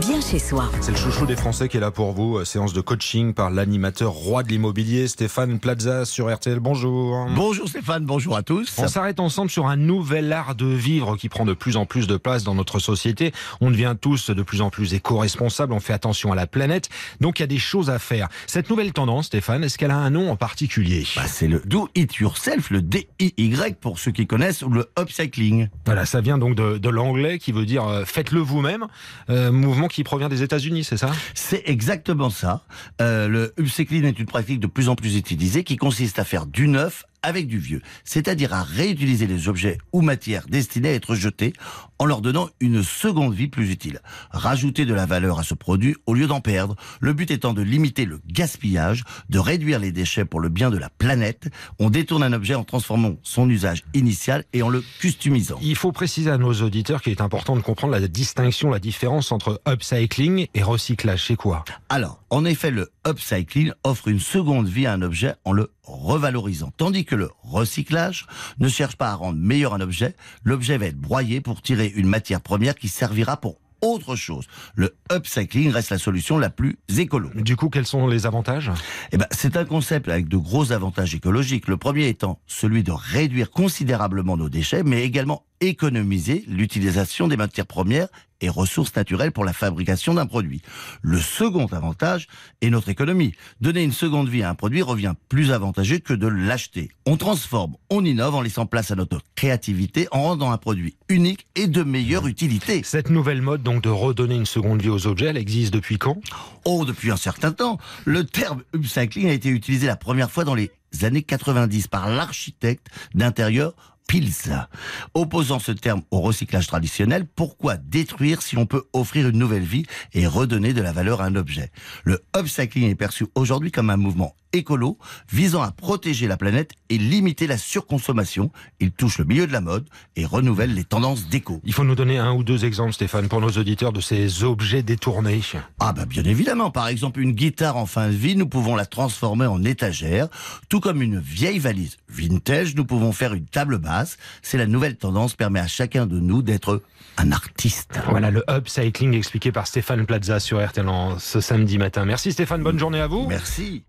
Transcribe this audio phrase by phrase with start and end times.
[0.00, 0.70] bien chez soi.
[0.80, 2.44] C'est le chouchou des Français qui est là pour vous.
[2.44, 6.58] Séance de coaching par l'animateur roi de l'immobilier, Stéphane Plaza sur RTL.
[6.58, 7.26] Bonjour.
[7.34, 8.74] Bonjour Stéphane, bonjour à tous.
[8.78, 12.06] On s'arrête ensemble sur un nouvel art de vivre qui prend de plus en plus
[12.06, 13.32] de place dans notre société.
[13.60, 16.88] On devient tous de plus en plus éco-responsables, on fait attention à la planète,
[17.20, 18.28] donc il y a des choses à faire.
[18.46, 21.06] Cette nouvelle tendance, Stéphane, est-ce qu'elle a un nom en particulier?
[21.16, 25.68] Bah, c'est le Do It Yourself, le DIY pour ceux qui connaissent, ou le upcycling.
[25.84, 28.86] Voilà, ça vient donc de, de l'anglais qui veut dire euh, faites-le vous-même,
[29.28, 31.10] euh, mouvement qui provient des États-Unis, c'est ça?
[31.34, 32.64] C'est exactement ça.
[33.00, 36.46] Euh, le upcycling est une pratique de plus en plus utilisée qui consiste à faire
[36.46, 41.14] du neuf avec du vieux, c'est-à-dire à réutiliser les objets ou matières destinés à être
[41.14, 41.52] jetés
[41.98, 44.00] en leur donnant une seconde vie plus utile.
[44.30, 47.62] Rajouter de la valeur à ce produit au lieu d'en perdre, le but étant de
[47.62, 51.50] limiter le gaspillage, de réduire les déchets pour le bien de la planète.
[51.78, 55.58] On détourne un objet en transformant son usage initial et en le customisant.
[55.62, 59.32] Il faut préciser à nos auditeurs qu'il est important de comprendre la distinction, la différence
[59.32, 61.26] entre upcycling et recyclage.
[61.26, 61.64] C'est quoi?
[61.88, 66.72] Alors, en effet, le upcycling offre une seconde vie à un objet en le revalorisant,
[66.76, 68.26] tandis que le recyclage
[68.58, 72.08] ne cherche pas à rendre meilleur un objet, l'objet va être broyé pour tirer une
[72.08, 74.46] matière première qui servira pour autre chose.
[74.74, 77.30] Le upcycling reste la solution la plus écolo.
[77.34, 78.70] Du coup, quels sont les avantages?
[79.12, 81.68] Eh ben, c'est un concept avec de gros avantages écologiques.
[81.68, 87.66] Le premier étant celui de réduire considérablement nos déchets, mais également économiser l'utilisation des matières
[87.66, 88.08] premières
[88.40, 90.62] et ressources naturelles pour la fabrication d'un produit.
[91.02, 92.26] Le second avantage
[92.62, 93.34] est notre économie.
[93.60, 96.90] Donner une seconde vie à un produit revient plus avantageux que de l'acheter.
[97.06, 101.46] On transforme, on innove en laissant place à notre créativité en rendant un produit unique
[101.54, 102.82] et de meilleure utilité.
[102.84, 106.20] Cette nouvelle mode donc de redonner une seconde vie aux objets, elle existe depuis quand?
[106.64, 107.78] Oh, depuis un certain temps.
[108.04, 110.70] Le terme upcycling a été utilisé la première fois dans les
[111.02, 113.74] années 90 par l'architecte d'intérieur
[114.08, 114.66] Pils.
[115.14, 119.86] Opposant ce terme au recyclage traditionnel, pourquoi détruire si on peut offrir une nouvelle vie
[120.12, 121.70] et redonner de la valeur à un objet?
[122.04, 124.98] Le upcycling est perçu aujourd'hui comme un mouvement écolo
[125.30, 128.50] visant à protéger la planète et limiter la surconsommation.
[128.80, 131.60] Il touche le milieu de la mode et renouvelle les tendances d'éco.
[131.64, 134.82] Il faut nous donner un ou deux exemples, Stéphane, pour nos auditeurs de ces objets
[134.82, 135.40] détournés.
[135.78, 138.86] Ah bah bien évidemment, par exemple une guitare en fin de vie, nous pouvons la
[138.86, 140.28] transformer en étagère,
[140.68, 144.18] tout comme une vieille valise vintage, nous pouvons faire une table basse.
[144.42, 146.82] C'est la nouvelle tendance permet à chacun de nous d'être
[147.16, 147.98] un artiste.
[148.08, 150.86] Voilà le upcycling expliqué par Stéphane Plaza sur RTL
[151.18, 152.04] ce samedi matin.
[152.04, 153.26] Merci Stéphane, bonne journée à vous.
[153.26, 153.84] Merci.